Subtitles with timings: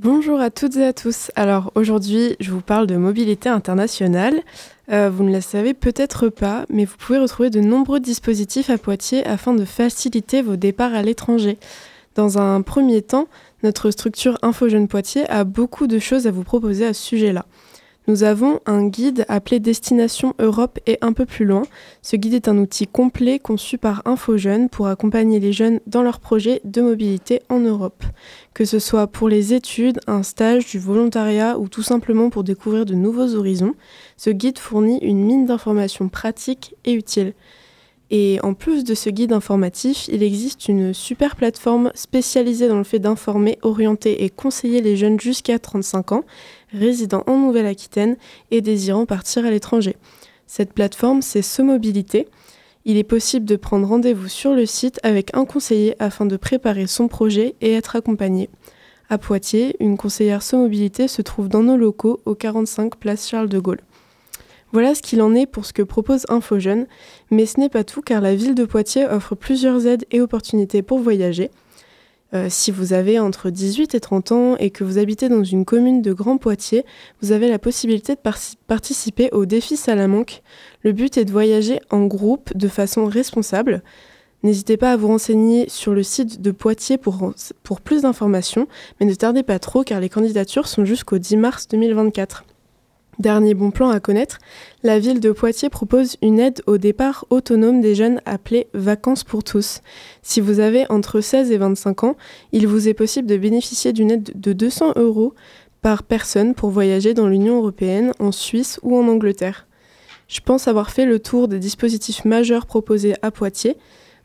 [0.00, 1.32] Bonjour à toutes et à tous.
[1.34, 4.42] Alors aujourd'hui, je vous parle de mobilité internationale.
[4.92, 8.78] Euh, vous ne le savez peut-être pas, mais vous pouvez retrouver de nombreux dispositifs à
[8.78, 11.58] Poitiers afin de faciliter vos départs à l'étranger.
[12.14, 13.26] Dans un premier temps,
[13.64, 17.44] notre structure InfoJeune Poitiers a beaucoup de choses à vous proposer à ce sujet-là.
[18.08, 21.64] Nous avons un guide appelé Destination Europe et un peu plus loin.
[22.00, 26.18] Ce guide est un outil complet conçu par InfoJeunes pour accompagner les jeunes dans leurs
[26.18, 28.02] projets de mobilité en Europe.
[28.54, 32.86] Que ce soit pour les études, un stage, du volontariat ou tout simplement pour découvrir
[32.86, 33.74] de nouveaux horizons,
[34.16, 37.34] ce guide fournit une mine d'informations pratiques et utiles.
[38.10, 42.84] Et en plus de ce guide informatif, il existe une super plateforme spécialisée dans le
[42.84, 46.24] fait d'informer, orienter et conseiller les jeunes jusqu'à 35 ans,
[46.72, 48.16] résidant en Nouvelle-Aquitaine
[48.50, 49.96] et désirant partir à l'étranger.
[50.46, 52.26] Cette plateforme, c'est Somobilité.
[52.86, 56.86] Il est possible de prendre rendez-vous sur le site avec un conseiller afin de préparer
[56.86, 58.48] son projet et être accompagné.
[59.10, 63.58] À Poitiers, une conseillère Somobilité se trouve dans nos locaux au 45 place Charles de
[63.58, 63.80] Gaulle.
[64.72, 66.86] Voilà ce qu'il en est pour ce que propose InfoJeune,
[67.30, 70.82] mais ce n'est pas tout car la ville de Poitiers offre plusieurs aides et opportunités
[70.82, 71.50] pour voyager.
[72.34, 75.64] Euh, si vous avez entre 18 et 30 ans et que vous habitez dans une
[75.64, 76.84] commune de Grand Poitiers,
[77.22, 78.20] vous avez la possibilité de
[78.66, 80.42] participer au défi Salamanque.
[80.82, 83.82] Le but est de voyager en groupe de façon responsable.
[84.42, 88.68] N'hésitez pas à vous renseigner sur le site de Poitiers pour, pour plus d'informations,
[89.00, 92.44] mais ne tardez pas trop car les candidatures sont jusqu'au 10 mars 2024.
[93.18, 94.38] Dernier bon plan à connaître,
[94.84, 99.42] la ville de Poitiers propose une aide au départ autonome des jeunes appelée Vacances pour
[99.42, 99.80] tous.
[100.22, 102.16] Si vous avez entre 16 et 25 ans,
[102.52, 105.34] il vous est possible de bénéficier d'une aide de 200 euros
[105.82, 109.66] par personne pour voyager dans l'Union européenne, en Suisse ou en Angleterre.
[110.28, 113.76] Je pense avoir fait le tour des dispositifs majeurs proposés à Poitiers.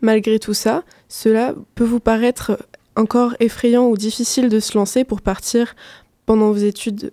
[0.01, 2.59] Malgré tout ça, cela peut vous paraître
[2.95, 5.75] encore effrayant ou difficile de se lancer pour partir
[6.27, 7.11] pendant vos études,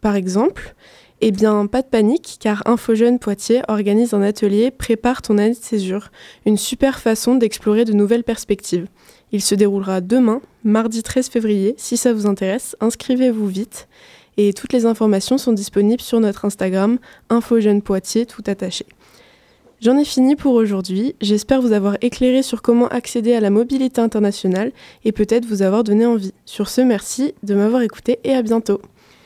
[0.00, 0.74] par exemple.
[1.20, 5.56] Eh bien, pas de panique, car InfoJeune Poitiers organise un atelier Prépare ton année de
[5.56, 6.10] césure,
[6.46, 8.86] une super façon d'explorer de nouvelles perspectives.
[9.32, 11.74] Il se déroulera demain, mardi 13 février.
[11.76, 13.88] Si ça vous intéresse, inscrivez-vous vite.
[14.36, 18.86] Et toutes les informations sont disponibles sur notre Instagram, InfoJeune Poitiers, tout attaché.
[19.80, 21.16] J'en ai fini pour aujourd'hui.
[21.20, 24.70] J'espère vous avoir éclairé sur comment accéder à la mobilité internationale
[25.04, 26.32] et peut-être vous avoir donné envie.
[26.44, 28.80] Sur ce, merci de m'avoir écouté et à bientôt.